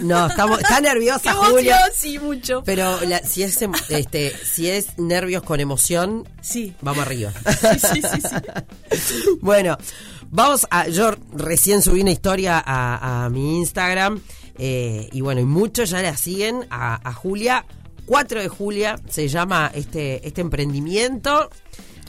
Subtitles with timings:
[0.00, 1.32] No, estamos, está nerviosa.
[1.50, 1.78] Julia.
[1.94, 2.62] Sí, mucho.
[2.64, 6.74] Pero la- si es em- este, si es nervios con emoción, Sí.
[6.80, 7.32] vamos arriba.
[7.92, 8.20] Sí, sí, sí,
[8.90, 9.14] sí.
[9.40, 9.76] bueno,
[10.30, 10.88] vamos a.
[10.88, 14.20] Yo recién subí una historia a, a mi Instagram.
[14.58, 17.64] eh, y bueno, y muchos ya la siguen a, a Julia.
[18.06, 21.48] 4 de Julia se llama este, este emprendimiento.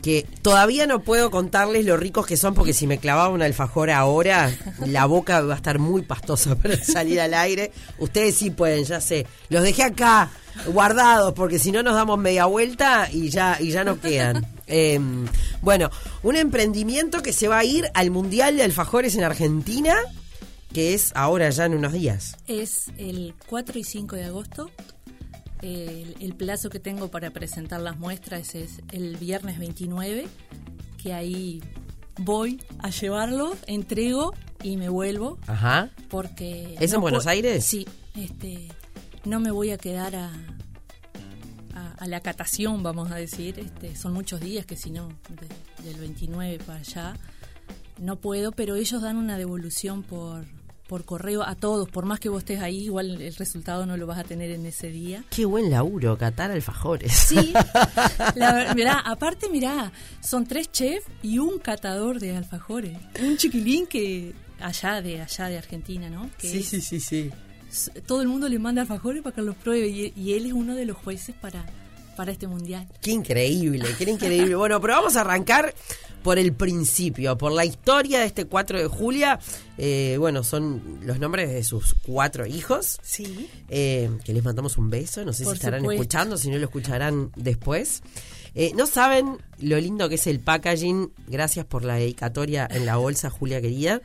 [0.01, 3.91] Que todavía no puedo contarles lo ricos que son, porque si me clavaba un alfajor
[3.91, 4.51] ahora,
[4.85, 7.71] la boca va a estar muy pastosa para salir al aire.
[7.99, 9.27] Ustedes sí pueden, ya sé.
[9.49, 10.31] Los dejé acá
[10.67, 14.45] guardados, porque si no nos damos media vuelta y ya, y ya no quedan.
[14.67, 14.99] Eh,
[15.61, 15.89] bueno,
[16.23, 19.95] un emprendimiento que se va a ir al Mundial de Alfajores en Argentina,
[20.73, 22.37] que es ahora ya en unos días.
[22.47, 24.71] Es el 4 y 5 de agosto.
[25.61, 30.27] El, el plazo que tengo para presentar las muestras es el viernes 29,
[31.01, 31.61] que ahí
[32.17, 35.37] voy a llevarlo, entrego y me vuelvo.
[35.47, 35.89] Ajá.
[36.09, 37.65] Porque ¿Es en no Buenos pu- Aires?
[37.65, 38.67] Sí, este,
[39.25, 40.31] no me voy a quedar a,
[41.75, 43.59] a, a la catación, vamos a decir.
[43.59, 47.13] Este, son muchos días que si no, de- del 29 para allá,
[47.99, 50.45] no puedo, pero ellos dan una devolución por,
[50.91, 51.87] por correo a todos.
[51.87, 54.65] Por más que vos estés ahí, igual el resultado no lo vas a tener en
[54.65, 55.23] ese día.
[55.29, 57.13] Qué buen laburo, catar alfajores.
[57.13, 57.53] Sí,
[58.35, 62.97] la mirá, aparte, mirá, son tres chefs y un catador de alfajores.
[63.23, 66.29] Un chiquilín que allá de allá de Argentina, ¿no?
[66.37, 67.31] Que Sí, sí, sí, sí.
[68.05, 70.75] todo el mundo le manda alfajores para que los pruebe y, y él es uno
[70.75, 71.65] de los jueces para,
[72.17, 72.85] para este mundial.
[73.01, 74.55] Qué increíble, qué increíble.
[74.55, 75.73] Bueno, pero vamos a arrancar
[76.23, 79.39] por el principio, por la historia de este 4 de Julia.
[79.77, 82.99] Eh, bueno, son los nombres de sus cuatro hijos.
[83.01, 83.49] Sí.
[83.69, 85.23] eh, que les mandamos un beso.
[85.25, 86.01] No sé Por si estarán supuesto.
[86.01, 88.01] escuchando, si no lo escucharán después.
[88.53, 91.11] Eh, no saben lo lindo que es el packaging.
[91.27, 94.01] Gracias por la dedicatoria en la bolsa, Julia querida.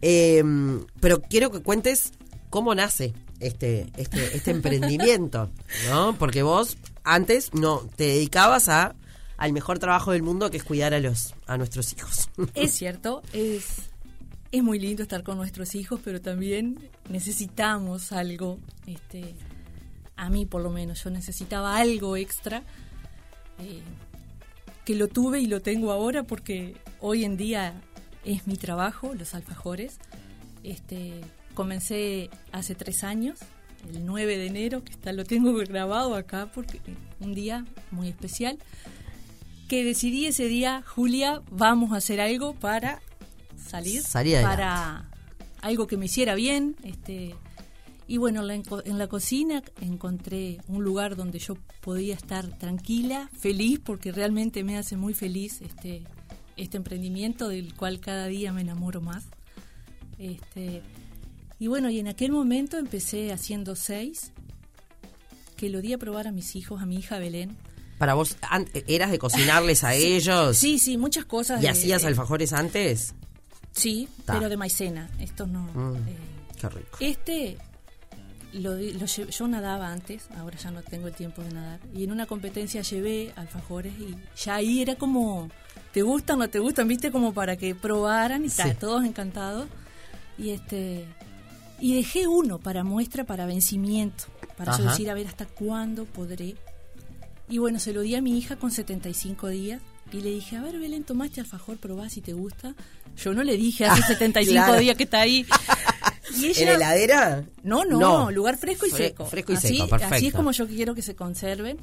[0.00, 2.12] Pero quiero que cuentes
[2.50, 5.50] cómo nace este, este, este emprendimiento,
[5.88, 6.16] ¿no?
[6.18, 8.94] Porque vos antes no te dedicabas a
[9.36, 12.28] al mejor trabajo del mundo que es cuidar a los a nuestros hijos.
[12.54, 13.90] Es cierto, es,
[14.52, 16.78] es muy lindo estar con nuestros hijos, pero también
[17.08, 19.34] necesitamos algo, este,
[20.16, 22.62] a mí por lo menos, yo necesitaba algo extra,
[23.58, 23.82] eh,
[24.84, 27.74] que lo tuve y lo tengo ahora porque hoy en día
[28.24, 29.98] es mi trabajo, los alfajores.
[30.62, 31.20] Este,
[31.54, 33.40] comencé hace tres años,
[33.92, 36.80] el 9 de enero, que está, lo tengo grabado acá porque
[37.20, 38.58] un día muy especial
[39.68, 43.00] que decidí ese día, Julia, vamos a hacer algo para
[43.56, 44.56] salir, Salir adelante.
[44.62, 45.10] para
[45.62, 47.34] algo que me hiciera bien, este
[48.06, 52.46] y bueno, en la, enco- en la cocina encontré un lugar donde yo podía estar
[52.58, 56.02] tranquila, feliz, porque realmente me hace muy feliz este
[56.56, 59.24] este emprendimiento del cual cada día me enamoro más.
[60.18, 60.82] Este
[61.58, 64.32] y bueno, y en aquel momento empecé haciendo seis
[65.56, 67.56] que lo di a probar a mis hijos, a mi hija Belén.
[67.98, 68.36] Para vos,
[68.88, 70.56] ¿eras de cocinarles a ellos?
[70.56, 71.60] Sí, sí, muchas cosas.
[71.60, 73.14] ¿Y de- hacías alfajores antes?
[73.72, 74.34] Sí, Ta.
[74.34, 75.10] pero de maicena.
[75.20, 75.62] Estos no.
[75.74, 75.96] Mm.
[76.08, 76.16] eh,
[76.60, 76.96] Qué rico.
[77.00, 77.56] este,
[78.52, 81.80] lo, yo nadaba antes, ahora ya no tengo el tiempo de nadar.
[81.94, 85.50] Y en una competencia llevé alfajores y ya ahí era como,
[85.92, 86.86] ¿te gustan o no te gustan?
[86.88, 87.10] ¿Viste?
[87.10, 88.62] Como para que probaran y Sí.
[88.78, 89.66] todos encantados.
[90.38, 91.04] Y este
[91.80, 94.24] y dejé uno para muestra, para vencimiento,
[94.56, 96.54] para yo decir, a ver hasta cuándo podré.
[97.48, 99.80] Y bueno, se lo di a mi hija con 75 días
[100.12, 102.74] y le dije, a ver, Belén, tomaste alfajor, probá si te gusta.
[103.16, 104.78] Yo no le dije hace 75 claro.
[104.80, 105.46] días que está ahí.
[106.36, 107.44] Y ¿En heladera?
[107.62, 108.30] no, no, No.
[108.30, 109.26] lugar fresco y Fre- seco.
[109.26, 110.14] fresco y así, seco, perfecto.
[110.16, 111.78] Así es como yo quiero que se conserven.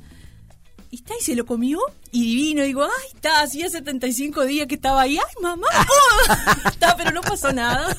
[0.89, 1.79] Y está, y se lo comió,
[2.11, 2.63] y divino.
[2.63, 5.17] Digo, ay, está, hacía 75 días que estaba ahí.
[5.17, 6.59] Ay, mamá, ¿cómo?
[6.69, 7.95] está, pero no pasó nada.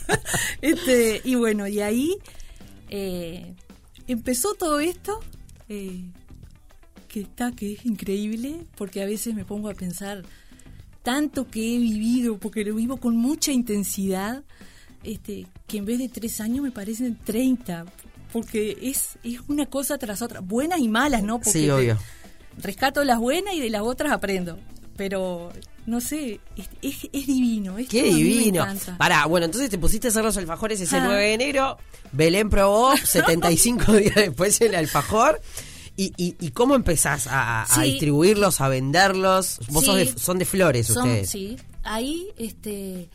[0.60, 2.16] este Y bueno, y ahí
[2.90, 3.54] eh,
[4.08, 5.20] empezó todo esto,
[5.70, 6.04] eh,
[7.12, 10.22] que está, que es increíble, porque a veces me pongo a pensar
[11.02, 14.42] tanto que he vivido, porque lo vivo con mucha intensidad,
[15.04, 17.84] este, que en vez de tres años me parecen 30,
[18.32, 21.38] porque es, es una cosa tras otra, buenas y malas, ¿no?
[21.38, 21.98] Porque Sí, obvio.
[22.58, 24.58] rescato las buenas y de las otras aprendo,
[24.96, 25.52] pero
[25.86, 27.76] no sé, es, es, es divino.
[27.78, 28.64] esto Qué divino.
[28.96, 31.02] Pará, bueno, entonces te pusiste a hacer los alfajores ese Ah.
[31.04, 31.78] 9 de enero.
[32.12, 35.40] Belén probó 75 días después el alfajor.
[35.96, 37.82] ¿Y, y, y cómo empezás a, a Sí.
[37.92, 39.58] distribuirlos, a venderlos?
[39.68, 41.28] Vos sos de- son de flores Son- ustedes.
[41.30, 43.08] Sí, ahí este,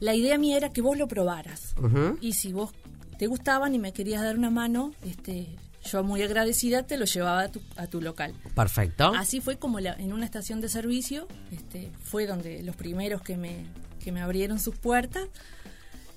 [0.00, 1.74] la idea mía era que vos lo probaras.
[2.20, 2.70] Y si vos
[3.18, 5.46] te gustaban y me querías dar una mano, este,
[5.90, 8.34] yo muy agradecida te lo llevaba a tu, a tu local.
[8.56, 9.12] Perfecto.
[9.14, 13.36] Así fue como la- en una estación de servicio, este, fue donde los primeros que
[13.36, 13.66] me,
[14.02, 15.28] que me abrieron sus puertas.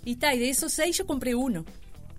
[0.05, 1.65] Y y de esos seis yo compré uno.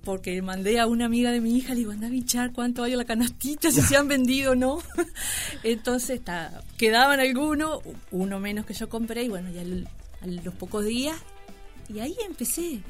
[0.04, 2.92] Porque mandé a una amiga de mi hija, le digo, anda a bichar cuánto hay
[2.92, 4.78] en la canastita, si se han vendido o no.
[5.62, 6.20] Entonces
[6.76, 7.80] quedaban algunos,
[8.10, 11.16] uno menos que yo compré, y bueno, ya a los pocos días,
[11.88, 12.80] y ahí empecé.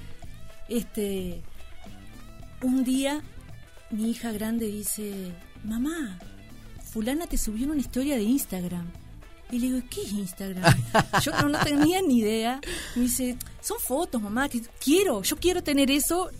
[0.69, 1.43] Este,
[2.63, 3.23] un día
[3.91, 5.33] mi hija grande dice,
[5.65, 6.19] mamá,
[6.93, 8.91] fulana te subió una historia de Instagram.
[9.51, 10.73] Y le digo, ¿qué es Instagram?
[11.23, 12.61] Yo no, no tenía ni idea.
[12.95, 16.31] Me dice, son fotos, mamá, que quiero, yo quiero tener eso.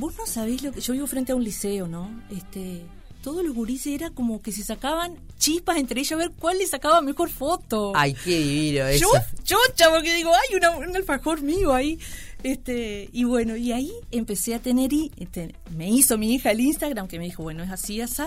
[0.00, 0.80] Vos no sabés lo que.
[0.80, 2.10] Yo vivo frente a un liceo, ¿no?
[2.30, 2.82] Este.
[3.22, 6.66] Todos los gurises era como que se sacaban chispas entre ellos a ver cuál le
[6.66, 7.92] sacaba mejor foto.
[7.94, 9.06] Ay, qué divino eso.
[9.44, 11.98] Yo, chocha, porque digo, hay una, un alfajor mío ahí.
[12.42, 16.60] Este, y bueno, y ahí empecé a tener, y este, me hizo mi hija el
[16.60, 18.22] Instagram, que me dijo, bueno, es así, así.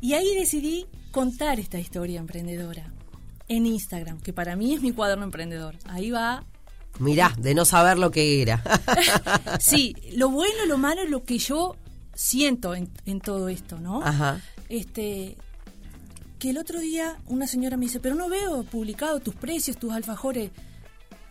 [0.00, 2.92] Y ahí decidí contar esta historia emprendedora
[3.48, 5.74] en Instagram, que para mí es mi cuaderno emprendedor.
[5.86, 6.44] Ahí va
[6.98, 8.62] Mirá, de no saber lo que era.
[9.60, 11.76] sí, lo bueno, lo malo es lo que yo
[12.14, 14.02] siento en, todo esto, ¿no?
[14.02, 14.40] Ajá.
[14.68, 15.36] Este,
[16.38, 19.92] que el otro día una señora me dice, pero no veo publicado tus precios, tus
[19.92, 20.50] alfajores.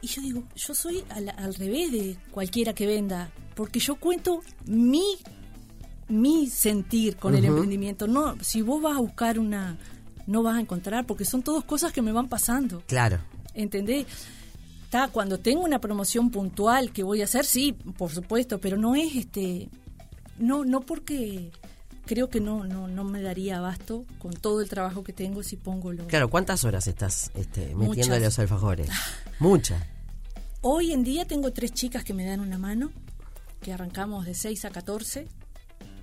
[0.02, 5.18] Y yo digo, yo soy al, revés de cualquiera que venda, porque yo cuento mi,
[6.08, 8.08] mi sentir con el emprendimiento.
[8.08, 9.78] No, si vos vas a buscar una,
[10.28, 12.84] no vas a encontrar, porque son todas cosas que me van pasando.
[12.88, 13.20] Claro.
[13.54, 14.06] ¿Entendés?
[14.88, 18.96] Está, cuando tengo una promoción puntual que voy a hacer, sí, por supuesto, pero no
[18.96, 19.68] es este,
[20.40, 21.52] no, no porque
[22.06, 25.58] creo que no, no, no me daría abasto con todo el trabajo que tengo si
[25.58, 26.08] pongo lo.
[26.08, 28.90] Claro, ¿cuántas horas estás este, metiéndole los alfajores?
[29.40, 29.84] Muchas.
[30.62, 32.94] Hoy en día tengo tres chicas que me dan una mano,
[33.60, 35.28] que arrancamos de 6 a 14,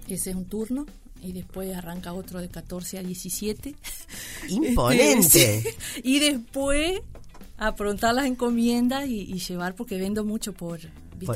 [0.08, 0.84] ese es un turno,
[1.22, 3.74] y después arranca otro de 14 a 17.
[4.50, 5.74] Imponente.
[6.04, 7.00] y después
[7.56, 10.80] aprontar las encomiendas y, llevar porque vendo mucho por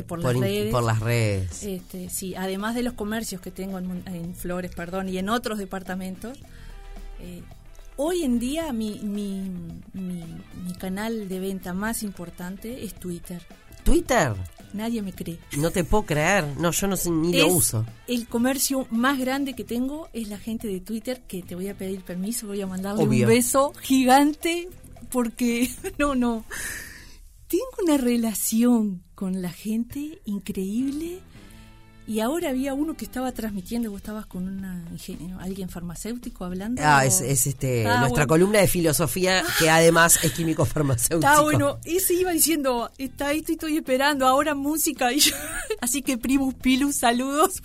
[0.06, 0.73] por, las redes.
[0.73, 1.62] por las redes.
[1.62, 6.37] Este, sí además de los comercios que tengo en, Flores perdón y en otros departamentos
[7.20, 7.43] eh,
[7.97, 9.50] hoy en día mi, mi,
[9.93, 13.43] mi, canal de venta más importante es Twitter.
[13.85, 14.35] Twitter
[14.73, 15.38] nadie me cree.
[15.56, 16.44] No te puedo creer.
[16.59, 17.87] No yo no sé ni lo uso.
[18.06, 21.75] el comercio más grande que tengo es la gente de Twitter que te voy a
[21.75, 24.69] pedir permiso voy a mandarle un beso gigante
[25.08, 26.44] porque no, no.
[27.49, 31.20] Tengo una relación con la gente increíble
[32.08, 34.82] y ahora había uno que estaba transmitiendo, vos estabas con una
[35.40, 36.81] alguien farmacéutico hablando.
[36.82, 41.31] Ah, es, este ah, nuestra columna de filosofía que además es químico farmacéutico.
[41.31, 45.10] Está bueno, ese iba diciendo, está ahí, estoy esperando, ahora música.
[45.19, 45.20] Y
[45.82, 47.62] así que Primus Pilus, saludos.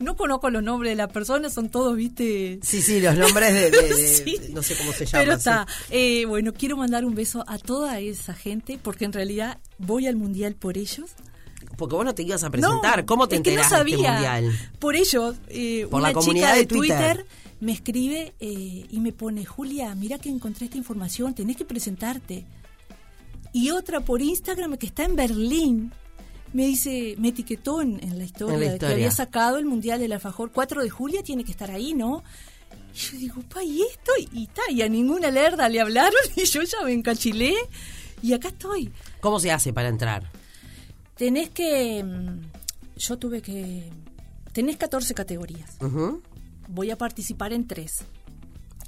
[0.00, 2.58] no conozco los nombres de las personas, son todos, viste.
[2.62, 5.26] Sí, sí, los nombres de, no sé cómo se llaman.
[5.26, 9.58] Pero está, eh, bueno, quiero mandar un beso a toda esa gente porque en realidad
[9.78, 11.10] voy al mundial por ellos
[11.76, 13.04] porque vos no te ibas a presentar.
[13.04, 14.12] ¿Cómo te enteraste no sabía.
[14.12, 14.58] mundial?
[14.78, 17.26] Por ello, eh, una chica de, Twitter.
[17.60, 22.44] me escribe eh, y me pone, Julia, mira que encontré esta información, tenés que presentarte.
[23.52, 25.92] Y otra por Instagram que está en Berlín,
[26.52, 30.50] me dice, me etiquetó en, la, historia de que había sacado el Mundial del Alfajor.
[30.52, 32.22] 4 de julio tiene que estar ahí, ¿no?
[32.94, 34.12] Y yo digo, pa, ¿y esto?
[34.32, 37.54] Y, está, y a ninguna lerda le hablaron y yo ya me encachilé
[38.22, 38.90] y acá estoy.
[39.20, 40.30] ¿Cómo se hace para entrar?
[41.16, 42.02] Tenés que...
[42.02, 42.40] Mm,
[42.96, 43.90] yo tuve que...
[44.52, 45.76] Tenés 14 categorías.
[46.68, 48.04] Voy a participar en tres.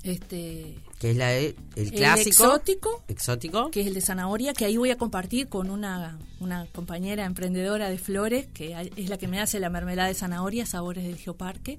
[0.03, 1.57] Este, que es la el
[1.93, 6.19] clásico exótico, exótico, que es el de zanahoria, que ahí voy a compartir con una,
[6.41, 10.67] una compañera emprendedora de flores, que es la que me hace la mermelada de zanahoria,
[10.67, 11.79] sabores del Geoparque.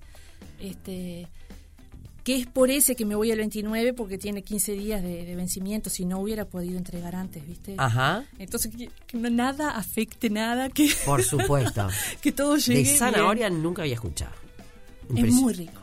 [0.60, 1.28] Este,
[2.24, 5.90] que es por ese que me voy al 29 porque tiene 15 días de, vencimiento,
[5.90, 7.76] si no hubiera podido entregar antes, ¿viste?
[7.78, 8.26] Ajá.
[8.38, 10.92] Entonces, que, nada afecte nada, que...
[11.06, 11.88] Por supuesto.
[12.22, 14.34] que todo llegue De zanahoria nunca había escuchado.
[15.16, 15.82] Es muy rico.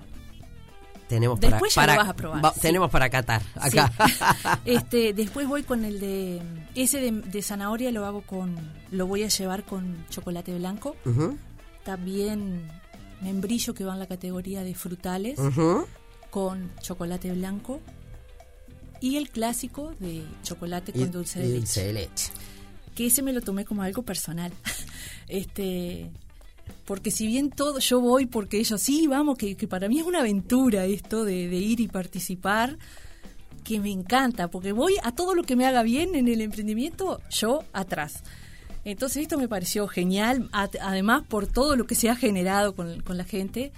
[1.08, 2.54] Tenemos después para, ya lo vas a probar.
[2.54, 3.92] Tenemos para catar acá.
[4.64, 6.42] este, después voy con el de
[6.74, 8.56] ese de, zanahoria lo hago con
[8.90, 10.96] lo voy a llevar con chocolate blanco.
[11.84, 12.68] También
[13.20, 15.38] membrillo que va en la categoría de frutales
[16.36, 17.80] con chocolate blanco
[19.00, 22.30] y el clásico de chocolate con dulce, de leche.
[22.94, 24.52] Que ese me lo tomé como algo personal.
[25.28, 26.10] este
[26.84, 30.20] porque si bien todo yo voy porque ellos sí, vamos, que, para mí es una
[30.20, 32.76] aventura esto de, ir y participar,
[33.64, 37.18] que me encanta, porque voy a todo lo que me haga bien en el emprendimiento,
[37.30, 38.22] yo atrás.
[38.84, 43.16] Entonces esto me pareció genial, además por todo lo que se ha generado con, con
[43.16, 43.72] la gente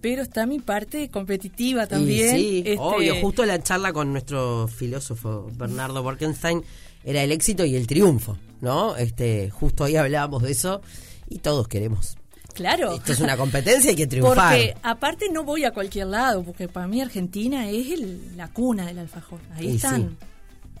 [0.00, 2.36] pero está mi parte competitiva también.
[2.36, 3.14] sí, este, obvio.
[3.20, 6.62] Justo la charla con nuestro filósofo Bernardo Borkenstein
[7.04, 8.96] era el éxito y el triunfo, ¿no?
[8.96, 10.80] Este, justo ahí hablábamos de eso.
[11.28, 12.16] Y todos queremos.
[12.54, 12.94] Claro.
[12.94, 14.34] Esto es una competencia, hay que triunfar.
[14.56, 18.86] Porque aparte no voy a cualquier lado, porque para mí Argentina es el- la cuna
[18.86, 19.38] del alfajor.
[19.54, 20.16] Ahí Y están.
[20.18, 20.26] sí.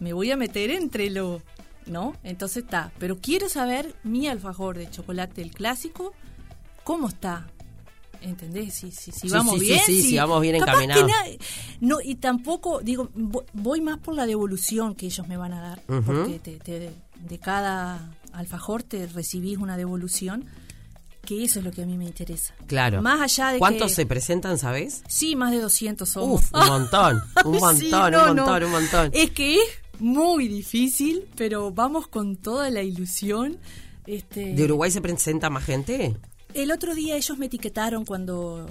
[0.00, 1.40] Me voy a meter entre lo...
[1.86, 2.14] ¿No?
[2.24, 2.92] Entonces está.
[2.98, 6.12] Pero quiero saber mi alfajor de chocolate, el clásico,
[6.84, 7.48] ¿cómo está?
[8.22, 8.74] ¿Entendés?
[8.74, 9.80] Si, si, si Sí, vamos sí, sí, bien.
[9.86, 11.06] sí, si vamos bien encaminados.
[11.06, 11.14] na-
[11.80, 15.60] no, y tampoco, digo, vo- voy más por la devolución que ellos me van a
[15.62, 15.82] dar.
[16.04, 16.92] Porque te- te-
[17.28, 20.44] de cada alfajor te recibís una devolución,
[21.24, 22.54] que eso es lo que a mí me interesa.
[22.66, 23.00] Claro.
[23.02, 25.02] Más allá de ¿Cuántos que- se presentan, sabes?
[25.08, 26.42] Sí, más de 200 somos.
[26.42, 28.66] Uf, un montón, un montón, un montón, no.
[28.66, 29.10] un montón.
[29.14, 29.62] Es que es
[29.98, 33.58] muy difícil, pero vamos con toda la ilusión.
[34.06, 36.16] Este, ¿De Uruguay se presenta más gente?
[36.54, 38.66] El otro día ellos me etiquetaron cuando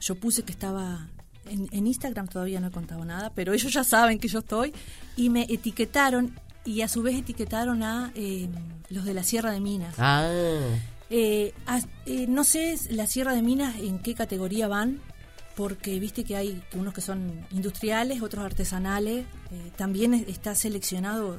[0.00, 1.08] yo puse que estaba
[1.48, 4.72] en, en Instagram, todavía no he contado nada, pero ellos ya saben que yo estoy,
[5.16, 8.48] y me etiquetaron y a su vez etiquetaron a eh,
[8.90, 9.94] los de la Sierra de Minas.
[9.98, 10.28] Ah,
[11.12, 15.00] Eh, a- eh, no sé la Sierra de Minas en qué categoría van,
[15.56, 19.24] porque viste que hay unos que son industriales, otros artesanales.
[19.50, 21.36] eh, también es- está seleccionado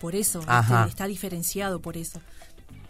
[0.00, 0.40] por eso,
[0.88, 2.20] está diferenciado por eso.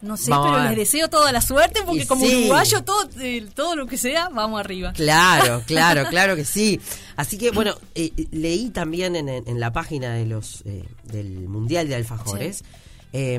[0.04, 2.34] No sé, Vamos pero les deseo toda la suerte porque Y como sí.
[2.36, 4.92] uruguayo todo, eh, todo lo que sea, vamos arriba.
[4.92, 6.80] claro, claro, claro que sí.
[7.16, 11.88] Así que, bueno, eh, leí también en, en la página de los eh, del Mundial
[11.88, 12.64] de Alfajores
[13.12, 13.38] eh,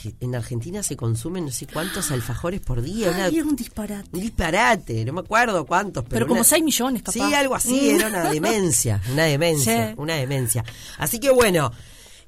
[0.00, 3.10] que en Argentina se consumen no sé cuántos alfajores por día.
[3.10, 4.08] una- Ay, es un disparate.
[4.12, 6.04] un disparate, no me acuerdo cuántos.
[6.04, 7.12] Pero, Pero como una- 6 millones, capaz.
[7.12, 7.94] Sí, algo así, Mm.
[7.96, 9.94] era una demencia, una demencia, Sí.
[9.98, 10.64] una demencia.
[10.96, 11.72] Así que bueno,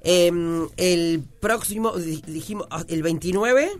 [0.04, 0.30] eh,
[0.76, 3.70] el próximo, di- dijimos, ah, el 29.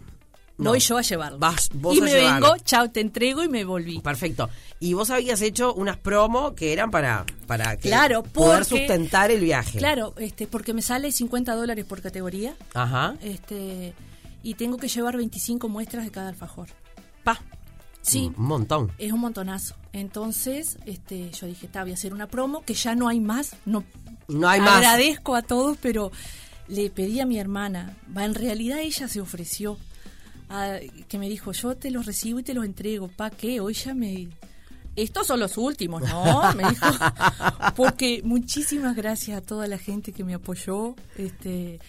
[0.59, 0.71] no.
[0.71, 1.39] Voy yo a llevarlo.
[1.39, 2.51] Vas vos y a me llevarlo.
[2.53, 3.99] vengo, chao, te entrego y me volví.
[4.01, 4.49] Perfecto.
[4.81, 9.41] Y vos habías hecho unas promo que eran para, para que Claro, poder sustentar el
[9.41, 9.79] viaje.
[9.79, 12.55] Claro, este, porque me sale 50 dólares por categoría.
[12.75, 13.15] Ajá.
[13.23, 13.95] este
[14.45, 16.69] y tengo que llevar 25 muestras de cada alfajor.
[17.23, 17.41] Pa.
[18.01, 18.91] Sí, Un montón.
[18.99, 19.77] es un montonazo.
[19.93, 23.55] Entonces, este yo dije, está, voy a hacer una promo que ya no hay más,
[23.65, 23.85] no
[24.29, 24.79] No hay más.
[24.79, 26.11] Agradezco a todos, pero
[26.69, 29.79] le pedí a mi hermana, va, en realidad ella se ofreció
[30.49, 33.61] a- que me dijo, "Yo te los recibo y te los entrego." ¿Pa qué?
[33.61, 34.29] Hoy ya me
[34.95, 36.53] estos son los últimos, ¿no?
[36.55, 36.87] Me dijo.
[37.77, 40.95] Porque muchísimas gracias a toda la gente que me apoyó.
[41.17, 41.81] Este,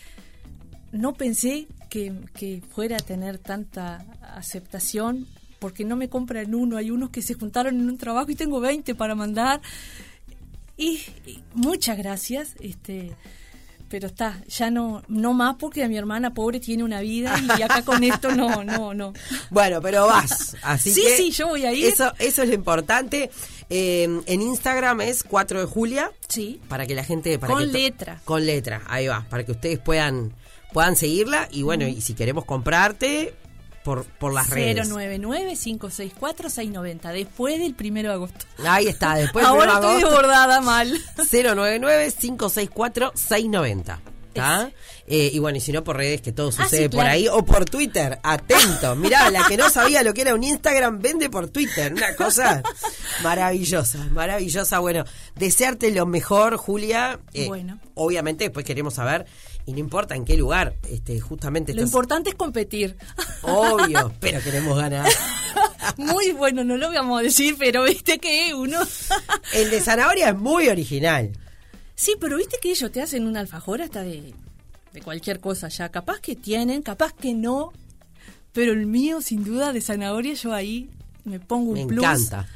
[0.94, 5.28] no pensé que, que fuera a tener tanta aceptación,
[5.60, 6.78] porque no me compran uno.
[6.78, 9.62] Hay unos que se juntaron en un trabajo y tengo 20 para mandar.
[10.77, 12.56] Y, y muchas gracias.
[12.60, 13.12] Este,
[13.89, 17.84] pero está, ya no, no más porque mi hermana pobre tiene una vida y acá
[17.84, 19.13] con esto no, no, no.
[19.51, 20.58] Bueno, pero vas.
[20.63, 21.86] Así Sí, que sí, yo voy a ir.
[21.86, 23.30] Eso, eso es lo importante.
[23.70, 26.12] Eh, en Instagram es 4 de Julia.
[26.27, 26.60] Sí.
[26.68, 27.38] Para que la gente.
[27.38, 28.20] Para Con que letra.
[28.25, 29.27] Con letra, ahí va.
[29.30, 30.34] Para que ustedes puedan,
[30.74, 31.48] puedan seguirla.
[31.51, 33.36] Y bueno, y si queremos comprarte,
[33.84, 34.90] por, por las redes.
[34.90, 38.46] 099-564-690, después del primero de agosto.
[38.66, 40.92] Ahí está, después del Ahora estoy desbordada mal.
[41.18, 44.00] 099-564-690.
[44.34, 44.72] ¿Está?
[45.06, 47.10] Eh, y bueno, y si no por redes, que todo Ah, sucede sí, por claro.
[47.12, 48.96] ahí, o por Twitter, atento.
[48.96, 51.94] Mirá, la que no sabía lo que era un Instagram, vende por Twitter.
[51.94, 52.63] Una cosa
[53.22, 54.80] maravillosa, maravillosa.
[54.80, 55.04] Bueno,
[55.36, 57.20] desearte lo mejor, Julia.
[57.34, 57.80] Eh, Bueno.
[57.94, 59.28] Obviamente después queremos saber,
[59.65, 62.98] y no importa en qué lugar, este, justamente Lo estás- importante es competir.
[63.43, 65.10] Obvio, pero queremos ganar.
[65.98, 68.79] Muy bueno, no lo vamos a decir, pero viste que uno...
[69.53, 71.32] El de zanahoria es muy original.
[71.96, 74.34] Sí, pero viste que ellos te hacen un alfajor hasta de,
[74.93, 75.89] de cualquier cosa ya.
[75.89, 77.72] Capaz que tienen, capaz que no,
[78.51, 80.89] pero el mío, sin duda, de zanahoria, yo ahí
[81.24, 82.00] me pongo un Me plus.
[82.03, 82.48] encanta.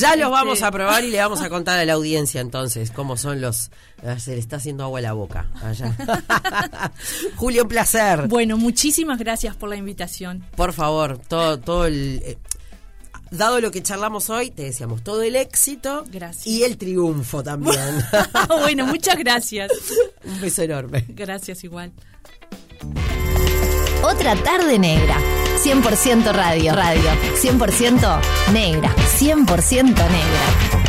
[0.00, 2.90] Ya los Este- vamos a probar y le vamos a contar a la audiencia entonces
[2.90, 3.70] cómo son los...
[4.06, 5.94] ah, Se le está haciendo agua a la boca allá.
[7.36, 8.26] Julio, un placer.
[8.28, 10.44] Bueno, muchísimas gracias por la invitación.
[10.56, 12.22] Por favor, todo, todo el...
[12.24, 12.38] eh,
[13.30, 16.46] dado lo que charlamos hoy, te decíamos todo el éxito Gracias.
[16.46, 17.78] y el triunfo también.
[18.48, 19.70] bueno, muchas gracias.
[20.24, 21.04] un beso enorme.
[21.08, 21.92] Gracias igual.
[24.02, 25.16] Otra tarde negra.
[25.64, 26.74] 100% radio.
[26.74, 27.10] Radio.
[27.36, 28.20] 100%
[28.52, 28.90] negra.
[29.18, 30.81] 100% negra.